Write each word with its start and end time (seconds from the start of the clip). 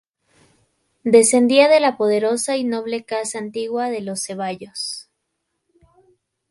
Descendía 1.03 1.67
de 1.67 1.79
la 1.79 1.95
poderosa 1.95 2.57
y 2.57 2.63
noble 2.63 3.03
casa 3.03 3.37
antigua 3.37 3.91
de 3.91 4.01
los 4.01 4.23
Ceballos. 4.25 5.07